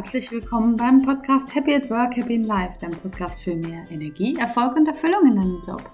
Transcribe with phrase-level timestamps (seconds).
[0.00, 4.34] herzlich willkommen beim Podcast Happy at Work, Happy in Life, dein Podcast für mehr Energie,
[4.40, 5.90] Erfolg und Erfüllung in deinem Job.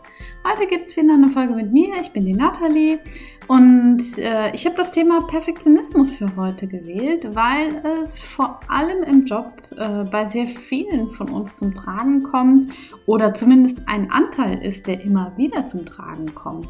[0.48, 1.88] Heute gibt es wieder eine Folge mit mir.
[2.00, 3.00] Ich bin die Nathalie
[3.48, 9.24] und äh, ich habe das Thema Perfektionismus für heute gewählt, weil es vor allem im
[9.24, 12.72] Job äh, bei sehr vielen von uns zum Tragen kommt
[13.06, 16.68] oder zumindest ein Anteil ist, der immer wieder zum Tragen kommt.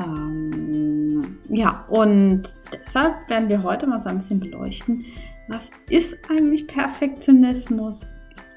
[0.00, 5.04] Ähm, ja, und deshalb werden wir heute mal so ein bisschen beleuchten,
[5.48, 8.06] was ist eigentlich Perfektionismus?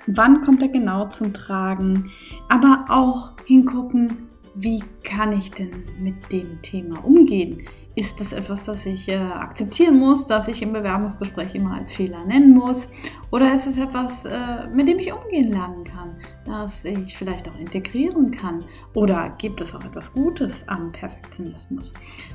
[0.07, 2.11] Wann kommt er genau zum Tragen?
[2.49, 7.63] Aber auch hingucken, wie kann ich denn mit dem Thema umgehen?
[7.95, 12.23] Ist das etwas, das ich äh, akzeptieren muss, das ich im Bewerbungsgespräch immer als Fehler
[12.23, 12.87] nennen muss?
[13.31, 16.15] Oder ist es etwas, äh, mit dem ich umgehen lernen kann,
[16.45, 18.63] das ich vielleicht auch integrieren kann?
[18.93, 21.91] Oder gibt es auch etwas Gutes am Perfektionismus?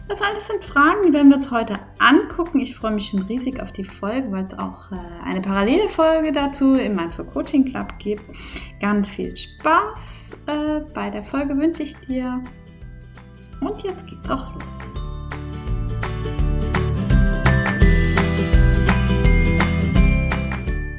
[0.08, 2.60] Das alles sind Fragen, die werden wir uns heute angucken.
[2.60, 6.32] Ich freue mich schon riesig auf die Folge, weil es auch äh, eine parallele Folge
[6.32, 8.22] dazu im Mindful Coaching Club gibt.
[8.80, 12.42] Ganz viel Spaß äh, bei der Folge wünsche ich dir.
[13.60, 14.80] Und jetzt geht's auch los.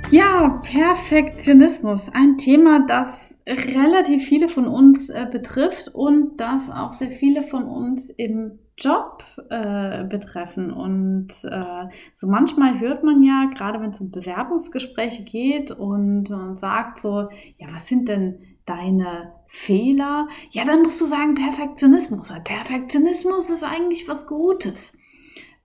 [0.09, 2.09] Ja, Perfektionismus.
[2.13, 7.65] Ein Thema, das relativ viele von uns äh, betrifft und das auch sehr viele von
[7.65, 10.71] uns im Job äh, betreffen.
[10.71, 16.57] Und äh, so manchmal hört man ja, gerade wenn es um Bewerbungsgespräche geht und man
[16.57, 20.27] sagt so, ja, was sind denn deine Fehler?
[20.51, 24.97] Ja, dann musst du sagen Perfektionismus, weil Perfektionismus ist eigentlich was Gutes.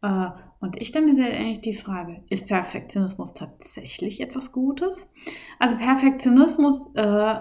[0.01, 0.29] Äh,
[0.61, 5.11] und ich stelle mir eigentlich die Frage, ist Perfektionismus tatsächlich etwas Gutes?
[5.59, 7.35] Also Perfektionismus äh,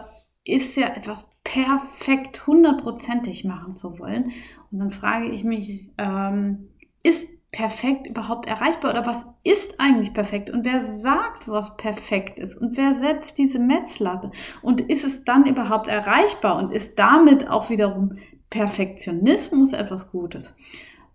[0.44, 4.32] ist ja etwas perfekt hundertprozentig machen zu wollen.
[4.72, 6.70] Und dann frage ich mich, ähm,
[7.04, 12.56] ist perfekt überhaupt erreichbar oder was ist eigentlich perfekt und wer sagt, was perfekt ist
[12.56, 17.70] und wer setzt diese Messlatte und ist es dann überhaupt erreichbar und ist damit auch
[17.70, 18.18] wiederum
[18.50, 20.56] Perfektionismus etwas Gutes?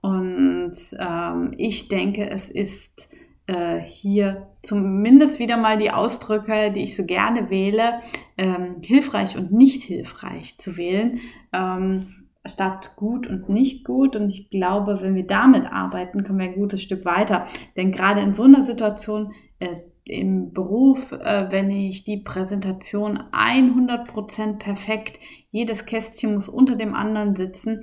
[0.03, 3.09] Und ähm, ich denke, es ist
[3.47, 8.01] äh, hier zumindest wieder mal die Ausdrücke, die ich so gerne wähle,
[8.37, 11.21] ähm, hilfreich und nicht hilfreich zu wählen,
[11.53, 14.17] ähm, statt gut und nicht gut.
[14.17, 17.47] Und ich glaube, wenn wir damit arbeiten, kommen wir ein gutes Stück weiter.
[17.77, 24.59] Denn gerade in so einer Situation, äh, im Beruf, äh, wenn ich die Präsentation 100%
[24.59, 25.19] perfekt,
[25.51, 27.83] jedes Kästchen muss unter dem anderen sitzen,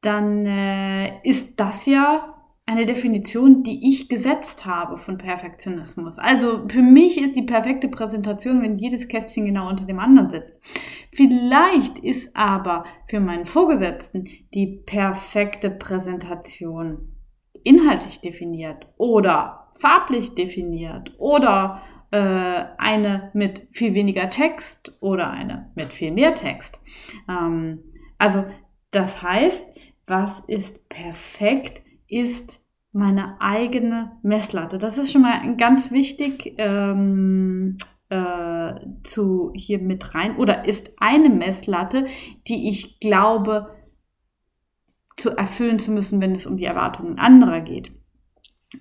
[0.00, 2.39] dann äh, ist das ja
[2.70, 6.20] eine Definition, die ich gesetzt habe von Perfektionismus.
[6.20, 10.60] Also für mich ist die perfekte Präsentation, wenn jedes Kästchen genau unter dem anderen sitzt.
[11.12, 14.22] Vielleicht ist aber für meinen Vorgesetzten
[14.54, 17.16] die perfekte Präsentation
[17.64, 21.82] inhaltlich definiert oder farblich definiert oder
[22.12, 26.78] äh, eine mit viel weniger Text oder eine mit viel mehr Text.
[27.28, 27.82] Ähm,
[28.16, 28.44] also
[28.92, 29.64] das heißt,
[30.06, 32.60] was ist perfekt, ist
[32.92, 34.78] meine eigene Messlatte.
[34.78, 37.78] Das ist schon mal ganz wichtig ähm,
[38.08, 42.06] äh, zu hier mit rein oder ist eine Messlatte,
[42.48, 43.74] die ich glaube
[45.16, 47.92] zu erfüllen zu müssen, wenn es um die Erwartungen anderer geht.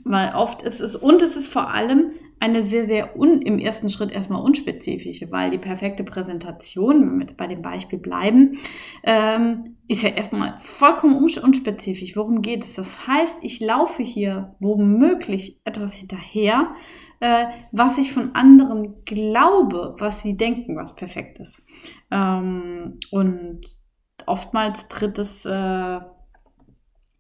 [0.04, 3.90] Weil oft ist es, und es ist vor allem eine sehr, sehr un, im ersten
[3.90, 8.58] Schritt erstmal unspezifische, weil die perfekte Präsentation, wenn wir jetzt bei dem Beispiel bleiben,
[9.04, 12.16] ähm, ist ja erstmal vollkommen unspezifisch.
[12.16, 12.76] Worum geht es?
[12.76, 16.76] Das heißt, ich laufe hier womöglich etwas hinterher,
[17.20, 21.62] äh, was ich von anderen glaube, was sie denken, was perfekt ist.
[22.12, 23.62] Ähm, und
[24.26, 26.00] oftmals tritt es, äh,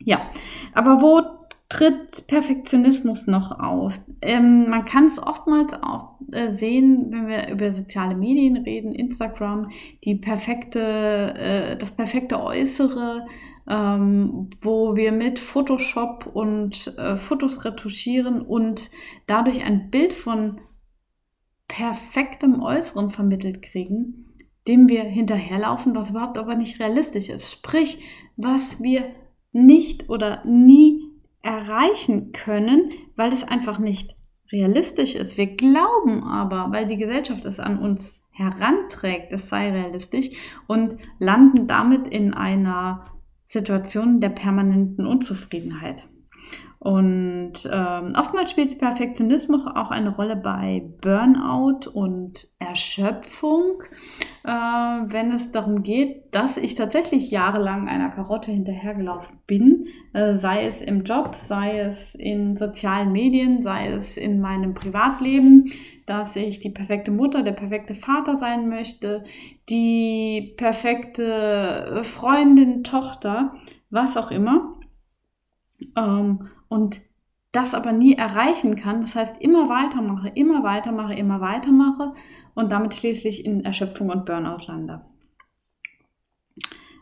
[0.01, 0.31] ja,
[0.73, 1.38] aber wo
[1.69, 4.03] tritt Perfektionismus noch aus?
[4.21, 9.69] Ähm, man kann es oftmals auch äh, sehen, wenn wir über soziale Medien reden, Instagram,
[10.03, 10.79] die perfekte,
[11.37, 13.27] äh, das perfekte Äußere,
[13.67, 18.89] ähm, wo wir mit Photoshop und äh, Fotos retuschieren und
[19.27, 20.59] dadurch ein Bild von
[21.67, 24.33] perfektem Äußeren vermittelt kriegen,
[24.67, 27.51] dem wir hinterherlaufen, was überhaupt aber nicht realistisch ist.
[27.51, 28.03] Sprich,
[28.37, 29.05] was wir
[29.51, 30.98] nicht oder nie
[31.41, 34.15] erreichen können, weil es einfach nicht
[34.51, 35.37] realistisch ist.
[35.37, 40.29] Wir glauben aber, weil die Gesellschaft es an uns heranträgt, es sei realistisch
[40.67, 43.05] und landen damit in einer
[43.45, 46.07] Situation der permanenten Unzufriedenheit.
[46.81, 53.83] Und ähm, oftmals spielt Perfektionismus auch eine Rolle bei Burnout und Erschöpfung,
[54.45, 60.65] äh, wenn es darum geht, dass ich tatsächlich jahrelang einer Karotte hinterhergelaufen bin, äh, sei
[60.65, 65.71] es im Job, sei es in sozialen Medien, sei es in meinem Privatleben.
[66.05, 69.23] dass ich die perfekte Mutter, der perfekte Vater sein möchte,
[69.69, 73.53] die perfekte Freundin, Tochter,
[73.91, 74.79] was auch immer.
[75.95, 77.01] Ähm, und
[77.51, 79.01] das aber nie erreichen kann.
[79.01, 82.13] Das heißt, immer weitermache, immer weitermache, immer weitermache
[82.53, 85.01] und damit schließlich in Erschöpfung und Burnout lande.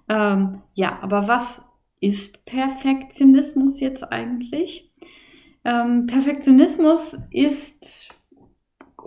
[0.09, 1.61] Ähm, ja, aber was
[1.99, 4.91] ist Perfektionismus jetzt eigentlich?
[5.65, 8.15] Ähm, Perfektionismus ist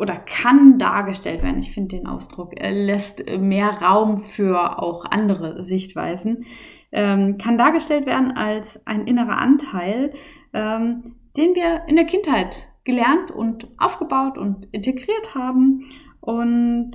[0.01, 5.63] oder kann dargestellt werden, ich finde den Ausdruck, er lässt mehr Raum für auch andere
[5.63, 6.47] Sichtweisen,
[6.91, 10.11] ähm, kann dargestellt werden als ein innerer Anteil,
[10.55, 15.85] ähm, den wir in der Kindheit gelernt und aufgebaut und integriert haben
[16.21, 16.93] und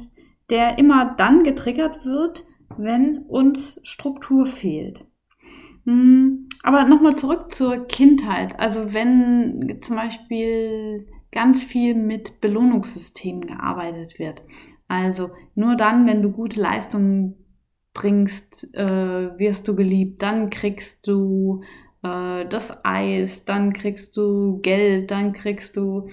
[0.49, 2.43] der immer dann getriggert wird,
[2.75, 5.05] wenn uns Struktur fehlt.
[5.85, 8.59] Hm, aber nochmal zurück zur Kindheit.
[8.59, 11.05] Also wenn zum Beispiel
[11.35, 14.41] ganz viel mit Belohnungssystemen gearbeitet wird.
[14.87, 17.35] Also nur dann, wenn du gute Leistungen
[17.93, 21.61] bringst, äh, wirst du geliebt, dann kriegst du
[22.03, 26.07] äh, das Eis, dann kriegst du Geld, dann kriegst du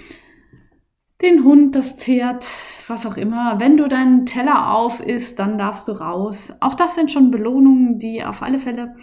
[1.22, 2.44] den Hund, das Pferd,
[2.88, 3.60] was auch immer.
[3.60, 6.54] Wenn du deinen Teller auf isst, dann darfst du raus.
[6.60, 8.96] Auch das sind schon Belohnungen, die auf alle Fälle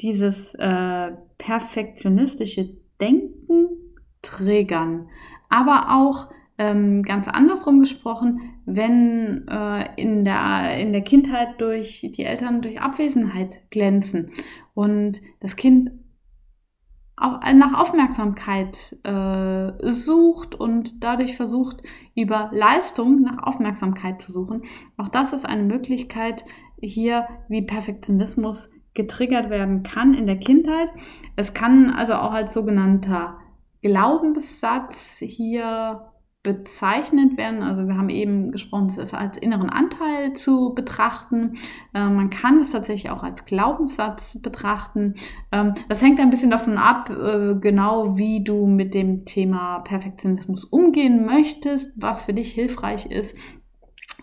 [0.00, 3.68] dieses äh, perfektionistische Denken
[4.22, 5.08] triggern.
[5.48, 6.28] Aber auch
[6.58, 12.80] ähm, ganz andersrum gesprochen, wenn äh, in, der, in der Kindheit durch die Eltern durch
[12.80, 14.30] Abwesenheit glänzen
[14.74, 15.90] und das Kind
[17.18, 21.82] auch nach Aufmerksamkeit äh, sucht und dadurch versucht,
[22.14, 24.62] über Leistung nach Aufmerksamkeit zu suchen.
[24.98, 26.44] Auch das ist eine Möglichkeit,
[26.78, 30.90] hier wie Perfektionismus getriggert werden kann in der Kindheit.
[31.36, 33.38] Es kann also auch als sogenannter
[33.86, 36.12] Glaubenssatz hier
[36.42, 37.62] bezeichnet werden.
[37.62, 41.56] Also wir haben eben gesprochen, es als inneren Anteil zu betrachten.
[41.92, 45.16] Äh, man kann es tatsächlich auch als Glaubenssatz betrachten.
[45.50, 50.64] Ähm, das hängt ein bisschen davon ab, äh, genau wie du mit dem Thema Perfektionismus
[50.64, 53.36] umgehen möchtest, was für dich hilfreich ist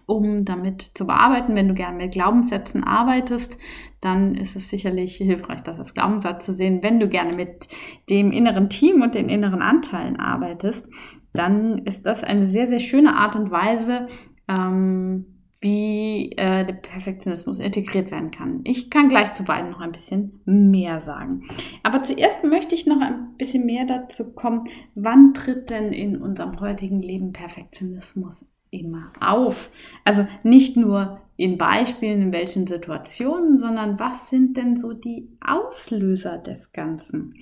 [0.05, 1.55] um damit zu bearbeiten.
[1.55, 3.57] Wenn du gerne mit Glaubenssätzen arbeitest,
[4.01, 6.81] dann ist es sicherlich hilfreich, das als Glaubenssatz zu sehen.
[6.81, 7.67] Wenn du gerne mit
[8.09, 10.89] dem inneren Team und den inneren Anteilen arbeitest,
[11.33, 14.07] dann ist das eine sehr, sehr schöne Art und Weise,
[14.47, 15.25] ähm,
[15.63, 18.61] wie äh, der Perfektionismus integriert werden kann.
[18.65, 21.43] Ich kann gleich zu beiden noch ein bisschen mehr sagen.
[21.83, 26.59] Aber zuerst möchte ich noch ein bisschen mehr dazu kommen, wann tritt denn in unserem
[26.59, 29.69] heutigen Leben Perfektionismus immer auf.
[30.03, 36.37] Also nicht nur in Beispielen, in welchen Situationen, sondern was sind denn so die Auslöser
[36.37, 37.35] des Ganzen?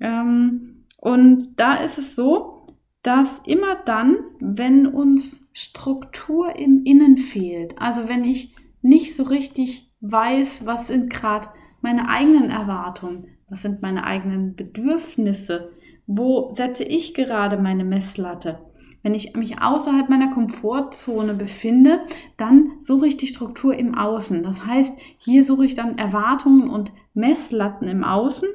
[0.00, 2.66] Ähm, und da ist es so,
[3.02, 9.92] dass immer dann, wenn uns Struktur im Innen fehlt, also wenn ich nicht so richtig
[10.00, 11.48] weiß, was sind gerade
[11.80, 15.72] meine eigenen Erwartungen, was sind meine eigenen Bedürfnisse,
[16.06, 18.60] wo setze ich gerade meine Messlatte,
[19.08, 22.00] wenn ich mich außerhalb meiner Komfortzone befinde,
[22.36, 24.42] dann suche ich die Struktur im Außen.
[24.42, 28.46] Das heißt, hier suche ich dann Erwartungen und Messlatten im Außen.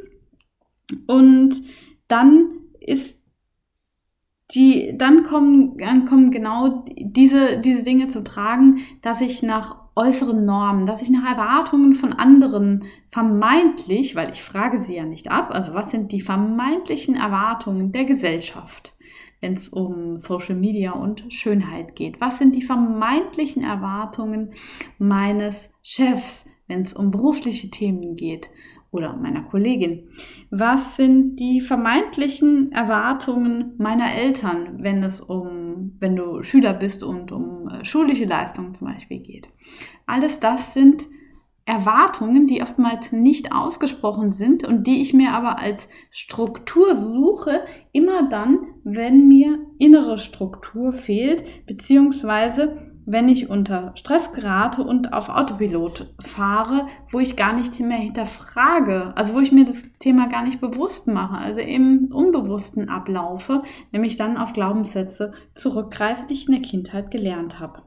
[1.08, 1.56] Und
[2.08, 3.18] dann ist
[4.52, 10.46] die, dann kommen, dann kommen genau diese, diese Dinge zu tragen, dass ich nach äußeren
[10.46, 15.50] Normen, dass ich nach Erwartungen von anderen vermeintlich, weil ich frage sie ja nicht ab,
[15.52, 18.94] also was sind die vermeintlichen Erwartungen der Gesellschaft?
[19.44, 22.22] Wenn es um Social Media und Schönheit geht?
[22.22, 24.54] Was sind die vermeintlichen Erwartungen
[24.98, 28.50] meines Chefs, wenn es um berufliche Themen geht?
[28.90, 30.08] Oder meiner Kollegin.
[30.52, 37.32] Was sind die vermeintlichen Erwartungen meiner Eltern, wenn es um, wenn du Schüler bist und
[37.32, 39.50] um äh, schulische Leistungen zum Beispiel geht?
[40.06, 41.08] Alles das sind
[41.66, 47.62] Erwartungen, die oftmals nicht ausgesprochen sind und die ich mir aber als Struktur suche,
[47.94, 55.30] immer dann, wenn mir innere Struktur fehlt, beziehungsweise wenn ich unter Stress gerate und auf
[55.30, 60.44] Autopilot fahre, wo ich gar nicht mehr hinterfrage, also wo ich mir das Thema gar
[60.44, 66.54] nicht bewusst mache, also im Unbewussten ablaufe, nämlich dann auf Glaubenssätze zurückgreife, die ich in
[66.54, 67.84] der Kindheit gelernt habe.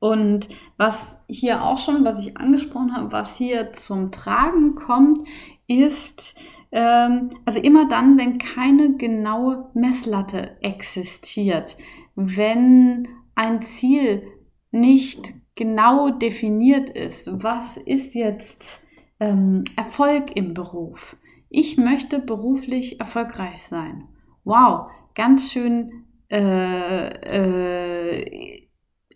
[0.00, 5.28] Und was hier auch schon, was ich angesprochen habe, was hier zum Tragen kommt,
[5.66, 6.34] ist,
[6.72, 11.76] ähm, also immer dann, wenn keine genaue Messlatte existiert,
[12.16, 14.22] wenn ein Ziel
[14.70, 18.82] nicht genau definiert ist, was ist jetzt
[19.20, 21.16] ähm, Erfolg im Beruf?
[21.50, 24.08] Ich möchte beruflich erfolgreich sein.
[24.44, 28.59] Wow, ganz schön äh, äh,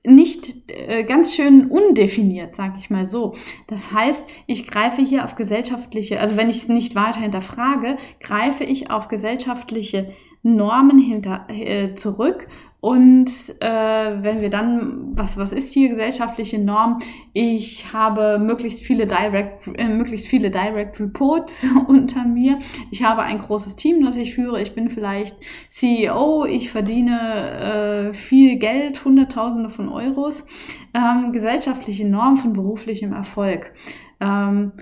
[0.04, 3.34] nicht äh, ganz schön undefiniert, sage ich mal so.
[3.66, 8.64] Das heißt, ich greife hier auf gesellschaftliche, also wenn ich es nicht weiter hinterfrage, greife
[8.64, 12.48] ich auf gesellschaftliche Normen hinter, äh, zurück
[12.84, 16.98] und äh, wenn wir dann, was, was ist hier gesellschaftliche Norm?
[17.32, 22.58] Ich habe möglichst viele Direct, äh, möglichst viele Direct Reports unter mir.
[22.90, 24.60] Ich habe ein großes Team, das ich führe.
[24.60, 25.34] Ich bin vielleicht
[25.70, 26.44] CEO.
[26.44, 30.44] Ich verdiene äh, viel Geld, Hunderttausende von Euros.
[30.92, 33.72] Ähm, gesellschaftliche Norm von beruflichem Erfolg.
[34.20, 34.72] Ähm,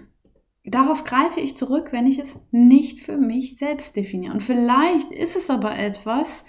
[0.64, 4.32] Darauf greife ich zurück, wenn ich es nicht für mich selbst definiere.
[4.32, 6.44] Und vielleicht ist es aber etwas,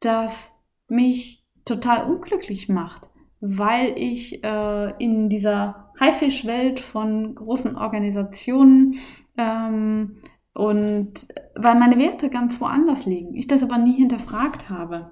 [0.00, 0.53] das
[0.94, 3.08] mich total unglücklich macht,
[3.40, 8.96] weil ich äh, in dieser Haifischwelt von großen Organisationen
[9.36, 10.16] ähm,
[10.52, 15.10] und weil meine Werte ganz woanders liegen, ich das aber nie hinterfragt habe.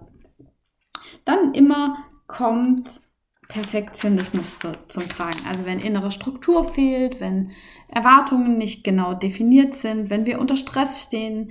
[1.25, 3.01] Dann immer kommt
[3.49, 5.39] Perfektionismus zu, zum Tragen.
[5.47, 7.51] Also wenn innere Struktur fehlt, wenn
[7.89, 11.51] Erwartungen nicht genau definiert sind, wenn wir unter Stress stehen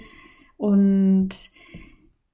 [0.58, 1.30] und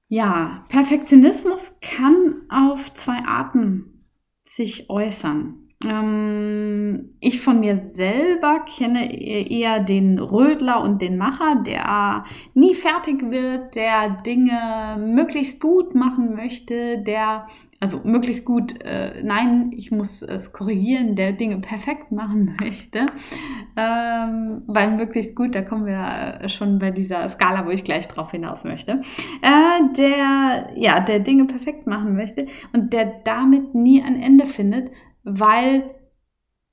[0.08, 4.06] ja, Perfektionismus kann auf zwei Arten
[4.44, 5.68] sich äußern.
[5.84, 12.24] Ähm, ich von mir selber kenne e-, eher den Rödler und den Macher, der
[12.54, 17.46] nie fertig wird, der Dinge möglichst gut machen möchte, der
[17.80, 23.06] also möglichst gut, äh, nein, ich muss es korrigieren, der Dinge perfekt machen möchte.
[23.76, 28.08] Ähm, weil möglichst gut, da kommen wir äh, schon bei dieser Skala, wo ich gleich
[28.08, 29.00] drauf hinaus möchte.
[29.42, 34.90] Äh, der, ja, der Dinge perfekt machen möchte und der damit nie ein Ende findet,
[35.22, 35.94] weil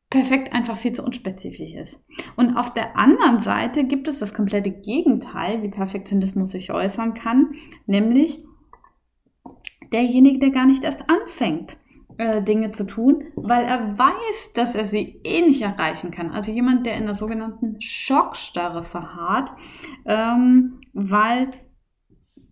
[0.09, 1.99] perfekt einfach viel zu unspezifisch ist.
[2.35, 7.51] Und auf der anderen Seite gibt es das komplette Gegenteil, wie Perfektionismus sich äußern kann,
[7.85, 8.44] nämlich
[9.91, 11.77] derjenige, der gar nicht erst anfängt,
[12.17, 16.31] äh, Dinge zu tun, weil er weiß, dass er sie eh nicht erreichen kann.
[16.31, 19.51] Also jemand, der in der sogenannten Schockstarre verharrt,
[20.05, 21.49] ähm, weil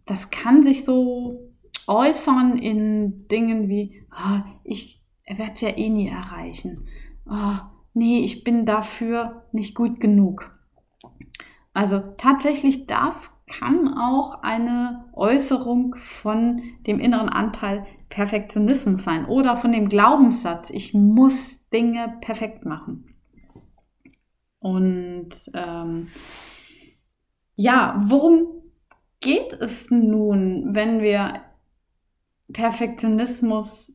[0.06, 1.54] das kann sich so
[1.88, 6.88] äußern in Dingen wie, oh, ich werde es ja eh nie erreichen.
[7.26, 7.56] Oh,
[7.94, 10.52] nee, ich bin dafür nicht gut genug.
[11.74, 19.72] Also tatsächlich das kann auch eine Äußerung von dem inneren Anteil Perfektionismus sein oder von
[19.72, 23.16] dem Glaubenssatz, ich muss Dinge perfekt machen.
[24.60, 26.08] Und ähm,
[27.56, 28.48] ja, worum
[29.20, 31.42] geht es nun, wenn wir
[32.52, 33.94] Perfektionismus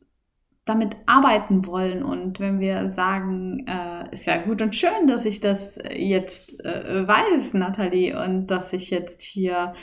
[0.69, 2.03] damit arbeiten wollen.
[2.03, 7.07] Und wenn wir sagen, äh, ist ja gut und schön, dass ich das jetzt äh,
[7.07, 9.75] weiß, Nathalie, und dass ich jetzt hier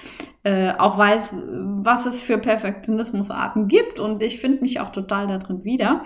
[0.44, 1.36] äh, auch weiß,
[1.84, 4.00] was es für Perfektionismusarten gibt.
[4.00, 6.04] Und ich finde mich auch total darin wieder.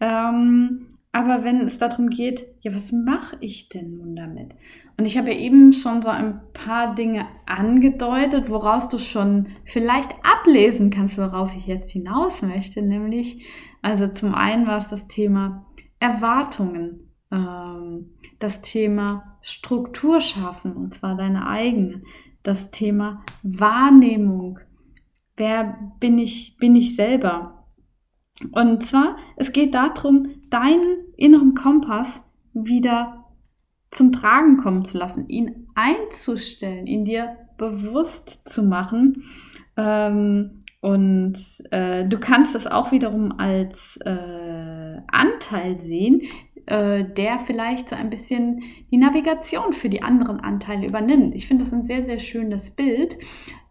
[0.00, 4.54] Ähm, aber wenn es darum geht, ja, was mache ich denn nun damit?
[4.96, 10.12] Und ich habe ja eben schon so ein paar Dinge angedeutet, woraus du schon vielleicht
[10.22, 13.44] ablesen kannst, worauf ich jetzt hinaus möchte, nämlich
[13.82, 15.66] also zum einen war es das Thema
[15.98, 22.02] Erwartungen, ähm, das Thema Struktur schaffen, und zwar deine eigene,
[22.42, 24.58] das Thema Wahrnehmung.
[25.36, 27.59] Wer bin ich, bin ich selber?
[28.52, 33.24] Und zwar, es geht darum, deinen inneren Kompass wieder
[33.90, 39.24] zum Tragen kommen zu lassen, ihn einzustellen, ihn dir bewusst zu machen.
[39.76, 41.34] Ähm, und
[41.70, 46.22] äh, du kannst es auch wiederum als äh, Anteil sehen,
[46.66, 51.34] äh, der vielleicht so ein bisschen die Navigation für die anderen Anteile übernimmt.
[51.34, 53.18] Ich finde das ein sehr, sehr schönes Bild,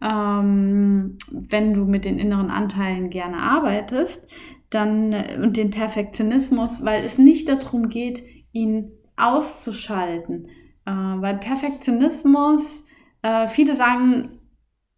[0.02, 4.34] ähm, wenn du mit den inneren Anteilen gerne arbeitest,
[4.70, 10.48] dann äh, und den Perfektionismus, weil es nicht darum geht, ihn auszuschalten.
[10.86, 12.84] Äh, weil Perfektionismus,
[13.22, 14.40] äh, viele sagen,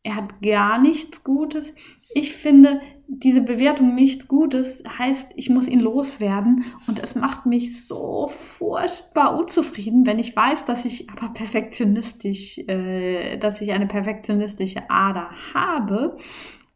[0.02, 1.74] er hat gar nichts Gutes.
[2.14, 2.80] Ich finde,
[3.14, 9.38] diese Bewertung nichts Gutes heißt, ich muss ihn loswerden und es macht mich so furchtbar
[9.38, 16.16] unzufrieden, wenn ich weiß, dass ich aber perfektionistisch, äh, dass ich eine perfektionistische Ader habe.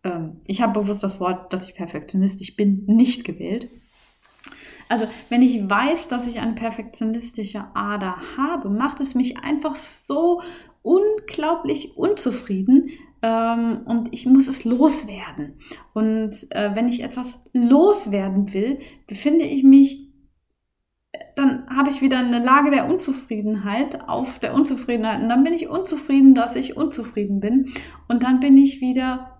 [0.04, 3.70] Ähm, ich habe bewusst das Wort, dass ich perfektionistisch bin, nicht gewählt.
[4.88, 10.42] Also, wenn ich weiß, dass ich eine perfektionistische Ader habe, macht es mich einfach so
[10.86, 12.90] unglaublich unzufrieden,
[13.22, 15.58] ähm, und ich muss es loswerden.
[15.94, 20.12] Und äh, wenn ich etwas loswerden will, befinde ich mich,
[21.34, 25.22] dann habe ich wieder eine Lage der Unzufriedenheit auf der Unzufriedenheit.
[25.22, 27.66] Und dann bin ich unzufrieden, dass ich unzufrieden bin.
[28.08, 29.36] Und dann bin ich wieder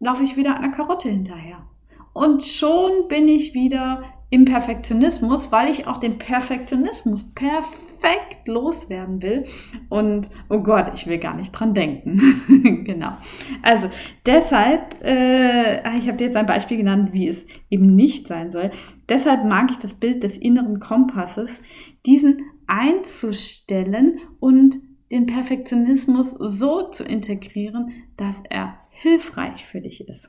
[0.00, 1.66] laufe ich wieder einer Karotte hinterher.
[2.12, 9.44] Und schon bin ich wieder im Perfektionismus, weil ich auch den Perfektionismus perfekt loswerden will.
[9.88, 12.84] Und oh Gott, ich will gar nicht dran denken.
[12.84, 13.16] genau.
[13.62, 13.88] Also
[14.26, 18.70] deshalb, äh, ich habe dir jetzt ein Beispiel genannt, wie es eben nicht sein soll.
[19.08, 21.62] Deshalb mag ich das Bild des inneren Kompasses,
[22.04, 24.78] diesen einzustellen und
[25.10, 30.28] den Perfektionismus so zu integrieren, dass er hilfreich für dich ist.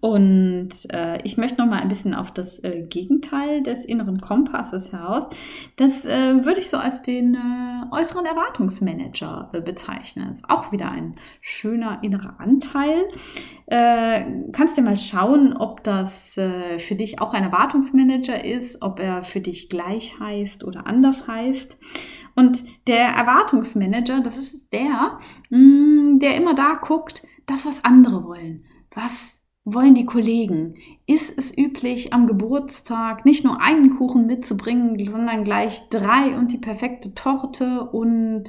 [0.00, 4.92] Und äh, ich möchte noch mal ein bisschen auf das äh, Gegenteil des inneren Kompasses
[4.92, 5.26] heraus.
[5.76, 10.30] Das äh, würde ich so als den äh, äußeren Erwartungsmanager äh, bezeichnen.
[10.30, 13.04] Ist auch wieder ein schöner innerer Anteil.
[13.66, 19.22] Äh, kannst dir mal schauen, ob das für dich auch ein Erwartungsmanager ist, ob er
[19.22, 21.78] für dich gleich heißt oder anders heißt.
[22.34, 25.18] Und der Erwartungsmanager, das ist der,
[25.50, 28.64] mh, mm, der immer da guckt, das, was andere wollen.
[28.94, 30.74] Was wollen die Kollegen?
[31.06, 36.58] Ist es üblich, am Geburtstag nicht nur einen Kuchen mitzubringen, sondern gleich drei und die
[36.58, 37.84] perfekte Torte?
[37.84, 38.44] Und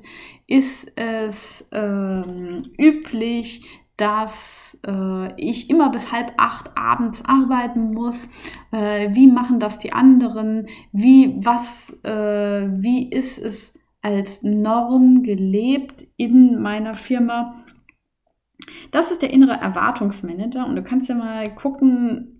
[0.48, 3.66] ist es ähm, üblich,
[3.98, 8.30] dass äh, ich immer bis halb acht abends arbeiten muss?
[8.72, 10.68] Äh, wie machen das die anderen?
[10.92, 17.65] Wie, was, äh, wie ist es als Norm gelebt in meiner Firma?
[18.92, 22.36] Das ist der innere Erwartungsmanager und du kannst ja mal gucken,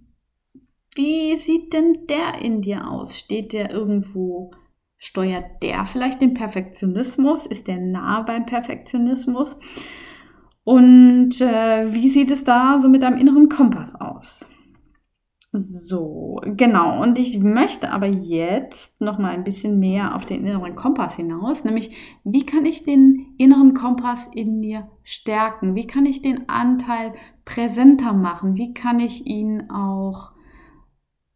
[0.96, 3.18] wie sieht denn der in dir aus?
[3.18, 4.52] Steht der irgendwo,
[4.98, 7.46] steuert der vielleicht den Perfektionismus?
[7.46, 9.58] Ist der nah beim Perfektionismus?
[10.64, 14.48] Und äh, wie sieht es da so mit deinem inneren Kompass aus?
[15.58, 17.02] So, genau.
[17.02, 21.64] Und ich möchte aber jetzt noch mal ein bisschen mehr auf den inneren Kompass hinaus,
[21.64, 25.76] nämlich wie kann ich den inneren Kompass in mir stärken?
[25.76, 27.14] Wie kann ich den Anteil
[27.46, 28.56] präsenter machen?
[28.56, 30.34] Wie kann ich ihn auch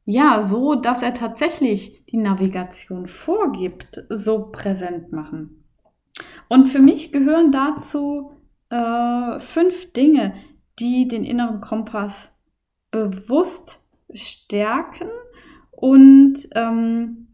[0.03, 5.63] ja, so, dass er tatsächlich die Navigation vorgibt, so präsent machen?
[6.49, 8.31] Und für mich gehören dazu
[8.69, 10.33] äh, fünf Dinge,
[10.79, 12.33] die den inneren Kompass
[12.91, 13.78] bewusst
[14.13, 15.09] stärken
[15.71, 17.27] und ähm,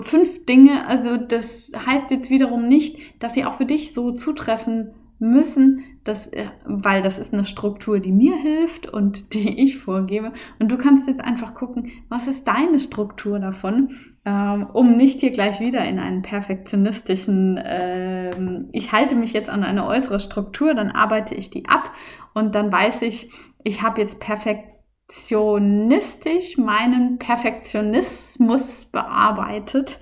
[0.00, 4.94] fünf Dinge, also das heißt jetzt wiederum nicht, dass sie auch für dich so zutreffen
[5.18, 10.32] müssen, dass, äh, weil das ist eine Struktur, die mir hilft und die ich vorgebe.
[10.58, 13.88] Und du kannst jetzt einfach gucken, was ist deine Struktur davon,
[14.24, 19.64] ähm, um nicht hier gleich wieder in einen perfektionistischen, ähm, ich halte mich jetzt an
[19.64, 21.92] eine äußere Struktur, dann arbeite ich die ab
[22.34, 23.30] und dann weiß ich,
[23.64, 24.77] ich habe jetzt perfekt
[25.08, 29.98] perfektionistisch meinen Perfektionismus bearbeitet,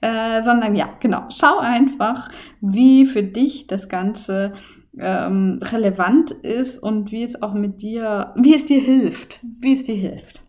[0.00, 4.54] äh, sondern ja, genau, schau einfach, wie für dich das Ganze
[4.98, 9.84] ähm, relevant ist und wie es auch mit dir, wie es dir hilft, wie es
[9.84, 10.42] dir hilft.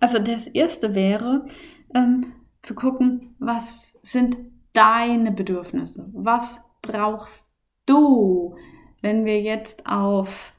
[0.00, 1.46] Also das erste wäre
[1.94, 4.38] ähm, zu gucken, was sind
[4.72, 6.10] deine Bedürfnisse?
[6.12, 7.46] Was brauchst
[7.86, 8.56] du,
[9.02, 10.52] wenn wir jetzt auf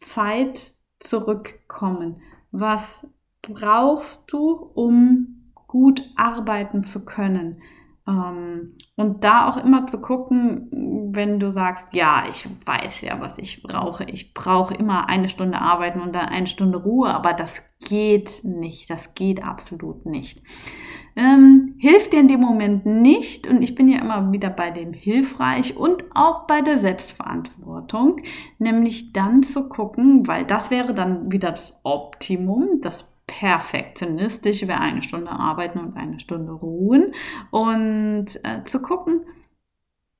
[0.00, 2.22] Zeit zurückkommen.
[2.50, 3.06] Was
[3.42, 7.62] brauchst du, um gut arbeiten zu können?
[8.08, 13.38] Ähm, und da auch immer zu gucken, wenn du sagst, ja, ich weiß ja, was
[13.38, 14.04] ich brauche.
[14.04, 17.52] Ich brauche immer eine Stunde arbeiten und dann eine Stunde Ruhe, aber das
[17.86, 18.90] geht nicht.
[18.90, 20.42] Das geht absolut nicht
[21.18, 23.48] ähm, hilft dir in dem Moment nicht.
[23.48, 28.22] Und ich bin ja immer wieder bei dem hilfreich und auch bei der Selbstverantwortung,
[28.58, 35.02] nämlich dann zu gucken, weil das wäre dann wieder das Optimum, das perfektionistisch wäre eine
[35.02, 37.14] Stunde arbeiten und eine Stunde ruhen
[37.52, 39.20] und äh, zu gucken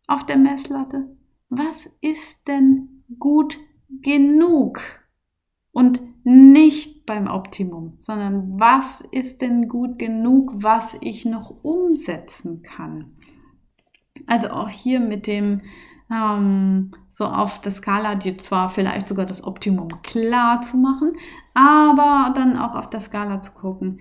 [0.06, 1.16] auf der Messlatte,
[1.48, 3.58] was ist denn gut
[3.90, 4.80] genug?
[5.72, 13.16] Und nicht beim Optimum, sondern was ist denn gut genug, was ich noch umsetzen kann.
[14.26, 15.62] Also auch hier mit dem
[16.10, 21.12] ähm, so auf der Skala dir zwar vielleicht sogar das Optimum klar zu machen,
[21.58, 23.98] aber dann auch auf der Skala zu gucken,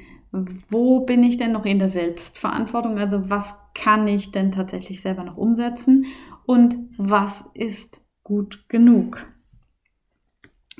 [0.70, 3.00] wo bin ich denn noch in der Selbstverantwortung?
[3.00, 6.06] Also was kann ich denn tatsächlich selber noch umsetzen
[6.46, 9.26] und was ist gut genug?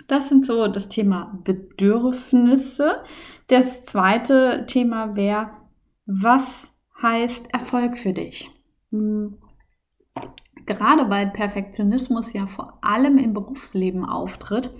[0.08, 3.04] Das sind so das Thema Bedürfnisse.
[3.48, 5.50] Das zweite Thema wäre,
[6.06, 8.52] was heißt Erfolg für dich?
[8.92, 9.40] Hm.
[10.68, 14.72] Gerade weil Perfektionismus ja vor allem im Berufsleben auftritt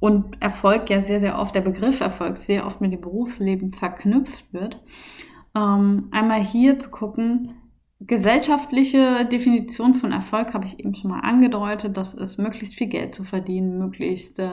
[0.00, 4.52] und Erfolg ja sehr, sehr oft, der Begriff Erfolg sehr oft mit dem Berufsleben verknüpft
[4.52, 4.82] wird,
[5.54, 7.54] ähm, einmal hier zu gucken,
[8.06, 11.96] gesellschaftliche Definition von Erfolg habe ich eben schon mal angedeutet.
[11.96, 14.48] Das ist möglichst viel Geld zu verdienen, möglichst äh,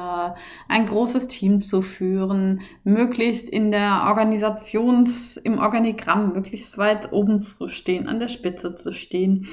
[0.67, 7.67] ein großes Team zu führen, möglichst in der Organisations, im Organigramm möglichst weit oben zu
[7.67, 9.47] stehen, an der Spitze zu stehen,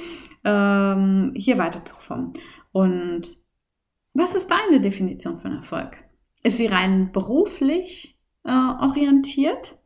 [0.44, 2.34] ähm, hier weiterzukommen.
[2.72, 3.45] Und
[4.16, 5.98] was ist deine Definition von Erfolg?
[6.42, 9.78] Ist sie rein beruflich äh, orientiert?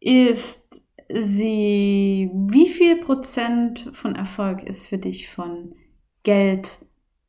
[0.00, 5.74] Ist sie, wie viel Prozent von Erfolg ist für dich von
[6.22, 6.78] Geld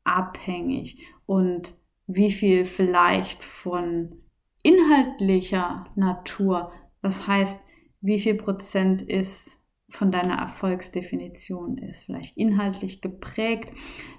[0.04, 1.74] abhängig und
[2.06, 4.22] wie viel vielleicht von
[4.62, 6.72] inhaltlicher Natur?
[7.02, 7.58] Das heißt,
[8.00, 13.70] wie viel Prozent ist von deiner Erfolgsdefinition ist vielleicht inhaltlich geprägt,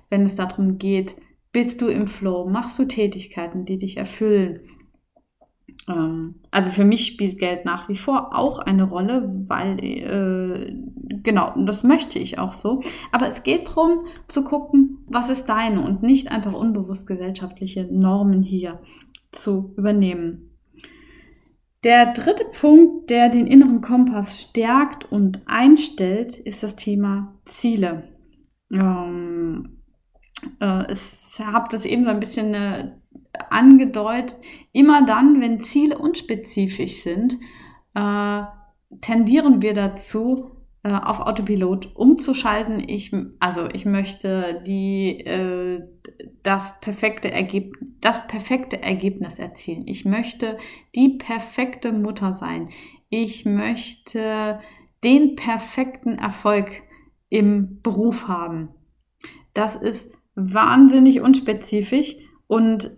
[0.09, 1.15] wenn es darum geht,
[1.51, 4.61] bist du im Flow, machst du Tätigkeiten, die dich erfüllen,
[5.89, 10.73] ähm, also für mich spielt Geld nach wie vor auch eine Rolle, weil äh,
[11.23, 12.81] genau, das möchte ich auch so.
[13.11, 18.43] Aber es geht darum zu gucken, was ist deine und nicht einfach unbewusst gesellschaftliche Normen
[18.43, 18.81] hier
[19.31, 20.45] zu übernehmen.
[21.83, 28.09] Der dritte Punkt, der den inneren Kompass stärkt und einstellt, ist das Thema Ziele.
[28.71, 29.78] Ähm,
[30.61, 32.91] äh, ich habe das eben so ein bisschen äh,
[33.49, 34.37] angedeutet,
[34.71, 37.37] immer dann, wenn Ziele unspezifisch sind,
[37.95, 38.41] äh,
[39.01, 42.81] tendieren wir dazu, äh, auf Autopilot umzuschalten.
[42.87, 45.83] Ich, also ich möchte die, äh,
[46.41, 47.31] das, perfekte
[47.99, 49.83] das perfekte Ergebnis erzielen.
[49.87, 50.57] Ich möchte
[50.95, 52.69] die perfekte Mutter sein.
[53.09, 54.61] Ich möchte
[55.03, 56.81] den perfekten Erfolg
[57.27, 58.69] im Beruf haben.
[59.53, 62.15] Das ist wahnsinnig unspezifisch
[62.47, 62.91] und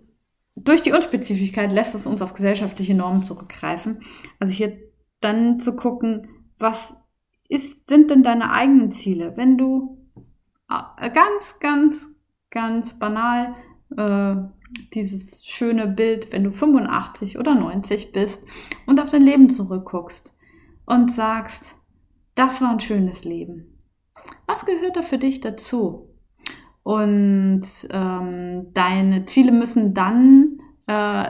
[0.54, 4.00] durch die Unspezifischkeit lässt es uns auf gesellschaftliche Normen zurückgreifen.
[4.38, 4.78] Also hier
[5.20, 6.28] dann zu gucken,
[6.58, 6.94] was
[7.48, 9.36] ist, sind denn deine eigenen Ziele?
[9.36, 9.98] Wenn du
[10.68, 12.14] äh, ganz, ganz,
[12.50, 13.54] ganz banal
[13.96, 14.36] äh,
[14.94, 18.42] dieses schöne Bild, wenn du 85 oder 90 bist
[18.86, 20.36] und auf dein Leben zurückguckst
[20.86, 21.76] und sagst,
[22.34, 23.78] das war ein schönes Leben.
[24.46, 26.11] Was gehört da für dich dazu?
[26.82, 31.24] Und ähm, deine Ziele müssen dann, äh,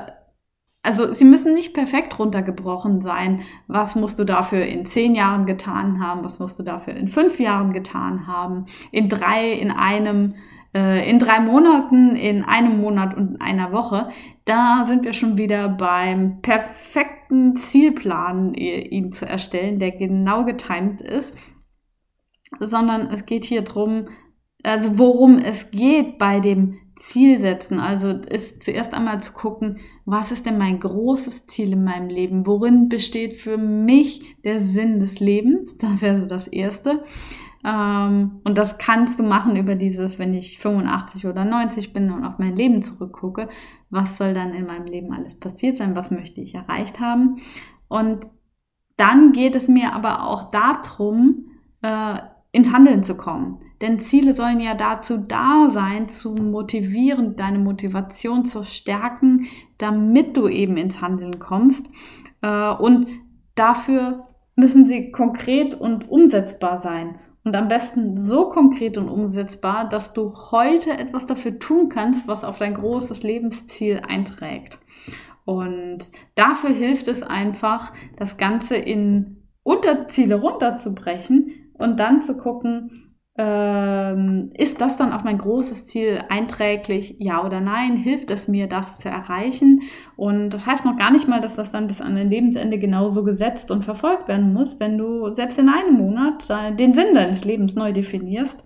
[0.83, 3.43] also sie müssen nicht perfekt runtergebrochen sein.
[3.67, 6.25] Was musst du dafür in zehn Jahren getan haben?
[6.25, 8.67] Was musst du dafür in fünf Jahren getan haben?
[8.91, 10.35] In drei, in einem,
[10.75, 14.09] äh, in drei Monaten, in einem Monat und in einer Woche.
[14.47, 21.37] Da sind wir schon wieder beim perfekten Zielplan, ihn zu erstellen, der genau getimt ist
[22.61, 24.09] sondern es geht hier drum
[24.63, 27.81] also worum es geht bei dem Zielsetzen.
[27.81, 32.47] Also ist zuerst einmal zu gucken, was ist denn mein großes Ziel in meinem Leben?
[32.47, 35.77] Worin besteht für mich der Sinn des Lebens?
[35.83, 37.03] Das wäre so das Erste.
[37.65, 42.25] Ähm, und das kannst du machen über dieses, wenn ich 85 oder 90 bin und
[42.25, 43.49] auf mein Leben zurückgucke,
[43.91, 45.97] was soll dann in meinem Leben alles passiert sein?
[45.97, 47.39] Was möchte ich erreicht haben?
[47.89, 48.27] Und
[48.97, 51.47] dann geht es mir aber auch darum,
[51.83, 52.19] äh,
[52.53, 53.61] ins Handeln zu kommen.
[53.81, 59.47] Denn Ziele sollen ja dazu da sein, zu motivieren, deine Motivation zu stärken,
[59.79, 61.91] damit du eben ins Handeln kommst.
[62.43, 63.07] Äh, und
[63.55, 67.19] dafür müssen sie konkret und umsetzbar sein.
[67.45, 72.45] Und am besten so konkret und umsetzbar, dass du heute etwas dafür tun kannst, was
[72.45, 74.79] auf dein großes Lebensziel einträgt.
[75.45, 84.51] Und dafür hilft es einfach, das Ganze in Unterziele runterzubrechen, und dann zu gucken, ähm,
[84.55, 87.97] ist das dann auf mein großes Ziel einträglich, ja oder nein?
[87.97, 89.81] Hilft es mir, das zu erreichen?
[90.17, 93.25] Und das heißt noch gar nicht mal, dass das dann bis an dein Lebensende genauso
[93.25, 96.47] gesetzt und verfolgt werden muss, wenn du selbst in einem Monat
[96.79, 98.65] den Sinn deines Lebens neu definierst.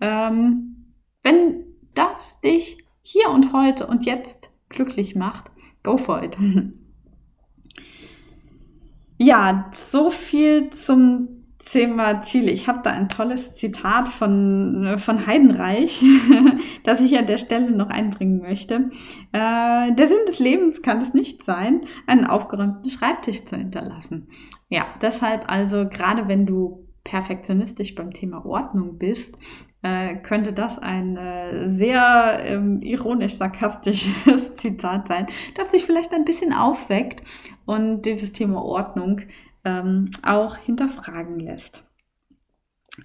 [0.00, 5.50] Ähm, wenn das dich hier und heute und jetzt glücklich macht,
[5.82, 6.36] go for it.
[9.18, 12.50] Ja, so viel zum Thema Ziele.
[12.50, 16.02] Ich habe da ein tolles Zitat von, von Heidenreich,
[16.84, 18.90] das ich an der Stelle noch einbringen möchte.
[19.32, 24.28] Äh, der Sinn des Lebens kann es nicht sein, einen aufgeräumten Schreibtisch zu hinterlassen.
[24.68, 29.36] Ja, deshalb also, gerade wenn du perfektionistisch beim Thema Ordnung bist,
[29.82, 36.52] äh, könnte das ein äh, sehr ähm, ironisch-sarkastisches Zitat sein, das dich vielleicht ein bisschen
[36.52, 37.22] aufweckt
[37.66, 39.22] und dieses Thema Ordnung
[39.64, 41.84] ähm, auch hinterfragen lässt.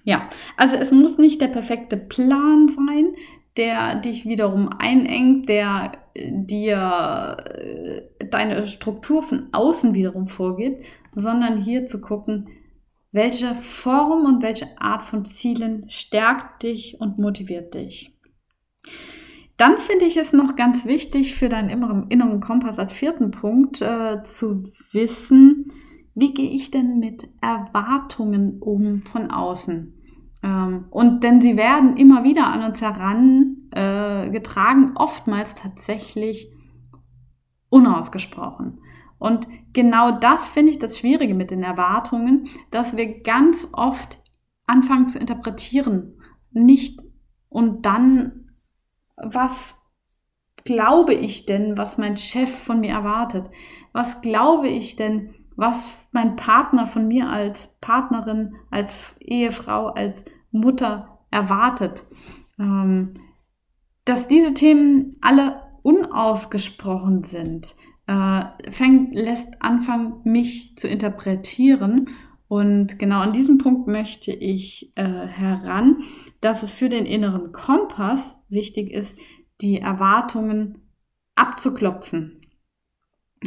[0.04, 3.12] Ja, also es muss nicht der perfekte Plan sein,
[3.56, 11.62] der dich wiederum einengt, der äh, dir äh, deine Struktur von außen wiederum vorgibt, sondern
[11.62, 12.48] hier zu gucken,
[13.10, 18.14] welche Form und welche Art von Zielen stärkt dich und motiviert dich?
[19.56, 24.22] Dann finde ich es noch ganz wichtig für deinen inneren, Kompass als vierten Punkt äh,
[24.22, 25.72] zu wissen,
[26.18, 29.94] wie gehe ich denn mit Erwartungen um von außen?
[30.42, 36.50] Ähm, und denn sie werden immer wieder an uns herangetragen, äh, oftmals tatsächlich
[37.68, 38.80] unausgesprochen.
[39.18, 44.18] Und genau das finde ich das Schwierige mit den Erwartungen, dass wir ganz oft
[44.66, 47.02] anfangen zu interpretieren, nicht
[47.48, 48.52] und dann,
[49.16, 49.80] was
[50.64, 53.48] glaube ich denn, was mein Chef von mir erwartet?
[53.92, 61.18] Was glaube ich denn, was mein Partner von mir als Partnerin, als Ehefrau, als Mutter
[61.32, 62.06] erwartet?
[62.60, 63.14] Ähm,
[64.04, 67.74] dass diese Themen alle unausgesprochen sind,
[68.06, 72.08] äh, fängt, lässt anfangen, mich zu interpretieren.
[72.46, 76.04] Und genau an diesem Punkt möchte ich äh, heran,
[76.40, 79.18] dass es für den inneren Kompass wichtig ist,
[79.60, 80.78] die Erwartungen
[81.34, 82.46] abzuklopfen.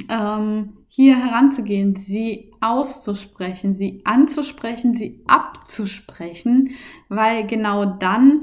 [0.09, 6.71] Ähm, hier heranzugehen, sie auszusprechen, sie anzusprechen, sie abzusprechen,
[7.07, 8.41] weil genau dann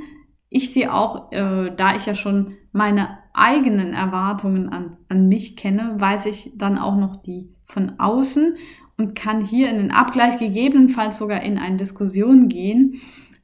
[0.49, 5.97] ich sie auch, äh, da ich ja schon meine eigenen Erwartungen an, an mich kenne,
[5.99, 8.55] weiß ich dann auch noch die von außen
[8.97, 12.95] und kann hier in den Abgleich gegebenenfalls sogar in eine Diskussion gehen.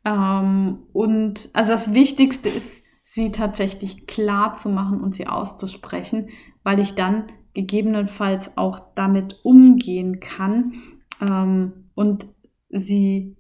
[0.06, 6.30] Ähm, und also das Wichtigste ist, sie tatsächlich klar zu machen und sie auszusprechen,
[6.62, 10.74] weil ich dann gegebenenfalls auch damit umgehen kann
[11.20, 12.28] ähm, und
[12.68, 13.36] sie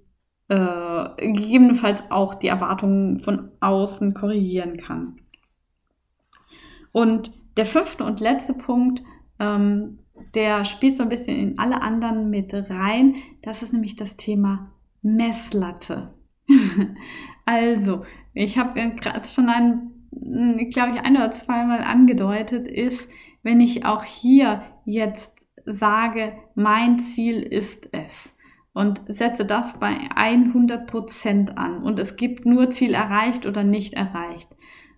[0.48, 5.16] äh, gegebenenfalls auch die Erwartungen von außen korrigieren kann.
[6.92, 9.02] Und der fünfte und letzte Punkt,
[9.38, 9.98] ähm,
[10.34, 13.16] der spielt so ein bisschen in alle anderen mit rein.
[13.42, 14.72] Das ist nämlich das Thema
[15.02, 16.14] Messlatte.
[17.44, 19.90] also, ich habe gerade schon ein,
[20.70, 23.08] glaube ich, ein oder zweimal angedeutet, ist,
[23.44, 25.32] wenn ich auch hier jetzt
[25.64, 28.36] sage, mein Ziel ist es
[28.72, 33.94] und setze das bei 100 Prozent an und es gibt nur Ziel erreicht oder nicht
[33.94, 34.48] erreicht.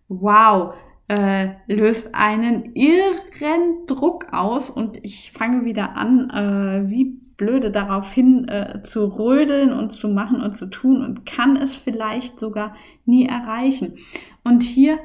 [0.09, 0.75] Wow,
[1.09, 8.11] äh, löst einen irren Druck aus und ich fange wieder an, äh, wie blöde darauf
[8.13, 12.75] hin äh, zu rödeln und zu machen und zu tun und kann es vielleicht sogar
[13.05, 13.99] nie erreichen.
[14.43, 14.99] Und hier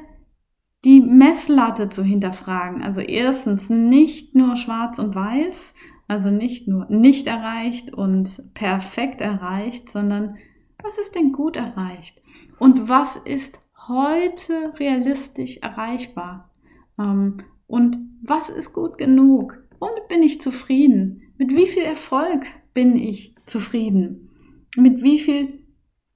[0.84, 2.82] die Messlatte zu hinterfragen.
[2.82, 5.74] Also erstens nicht nur schwarz und weiß,
[6.08, 10.36] also nicht nur nicht erreicht und perfekt erreicht, sondern
[10.82, 12.20] was ist denn gut erreicht?
[12.58, 16.50] Und was ist heute realistisch erreichbar?
[16.98, 19.62] Ähm, und was ist gut genug?
[19.78, 21.22] Womit bin ich zufrieden?
[21.38, 24.30] Mit wie viel Erfolg bin ich zufrieden?
[24.76, 25.64] Mit wie viel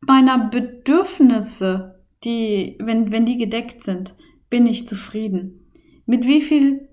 [0.01, 4.15] meiner Bedürfnisse, die, wenn, wenn die gedeckt sind,
[4.51, 5.73] bin ich zufrieden?
[6.07, 6.89] Mit wie viel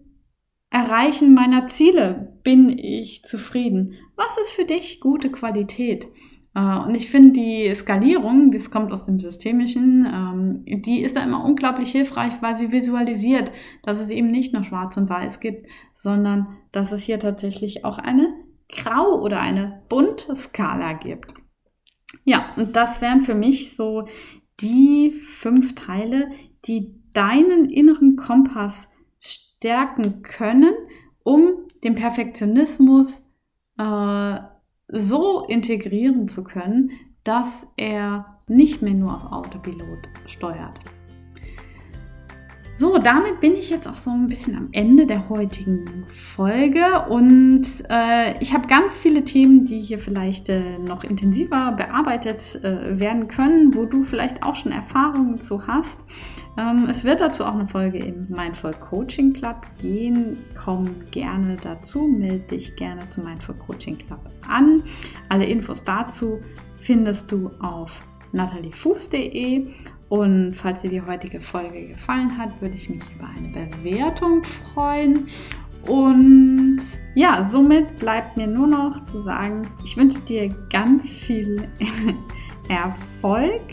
[0.69, 3.93] Erreichen meiner Ziele bin ich zufrieden?
[4.15, 6.07] Was ist für dich gute Qualität?
[6.55, 11.23] Äh, und ich finde die Skalierung, das kommt aus dem Systemischen, ähm, die ist da
[11.23, 13.51] immer unglaublich hilfreich, weil sie visualisiert,
[13.83, 17.97] dass es eben nicht nur schwarz und weiß gibt, sondern dass es hier tatsächlich auch
[17.97, 18.27] eine
[18.69, 21.33] grau oder eine bunte Skala gibt.
[22.25, 24.07] Ja, und das wären für mich so
[24.59, 26.29] die fünf Teile,
[26.65, 30.73] die deinen inneren Kompass stärken können,
[31.23, 33.25] um den Perfektionismus
[33.77, 34.37] äh,
[34.87, 36.91] so integrieren zu können,
[37.23, 40.79] dass er nicht mehr nur auf Autopilot steuert.
[42.75, 47.65] So, damit bin ich jetzt auch so ein bisschen am Ende der heutigen Folge und
[47.87, 53.27] äh, ich habe ganz viele Themen, die hier vielleicht äh, noch intensiver bearbeitet äh, werden
[53.27, 55.99] können, wo du vielleicht auch schon Erfahrungen zu hast.
[56.57, 60.37] Ähm, es wird dazu auch eine Folge im Mindful Coaching Club gehen.
[60.55, 64.81] Komm gerne dazu, melde dich gerne zum Mindful Coaching Club an.
[65.29, 66.39] Alle Infos dazu
[66.79, 69.67] findest du auf nataliefuß.de
[70.13, 75.25] und falls dir die heutige Folge gefallen hat, würde ich mich über eine Bewertung freuen.
[75.87, 76.81] Und
[77.15, 81.67] ja, somit bleibt mir nur noch zu sagen, ich wünsche dir ganz viel
[82.69, 83.63] Erfolg,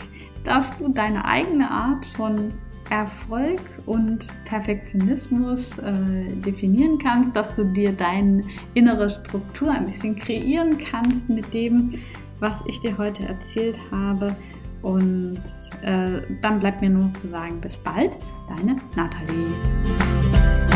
[0.43, 2.51] dass du deine eigene Art von
[2.89, 10.79] Erfolg und Perfektionismus äh, definieren kannst, dass du dir deine innere Struktur ein bisschen kreieren
[10.79, 11.91] kannst mit dem,
[12.39, 14.35] was ich dir heute erzählt habe.
[14.81, 15.43] Und
[15.83, 18.17] äh, dann bleibt mir nur zu sagen, bis bald,
[18.47, 20.70] deine Nathalie.